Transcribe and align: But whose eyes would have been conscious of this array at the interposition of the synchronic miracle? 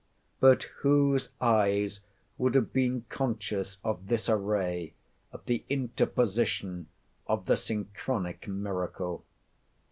But 0.39 0.63
whose 0.81 1.29
eyes 1.39 1.99
would 2.39 2.55
have 2.55 2.73
been 2.73 3.05
conscious 3.07 3.77
of 3.83 4.07
this 4.07 4.27
array 4.29 4.95
at 5.31 5.45
the 5.45 5.63
interposition 5.69 6.87
of 7.27 7.45
the 7.45 7.55
synchronic 7.55 8.47
miracle? 8.47 9.23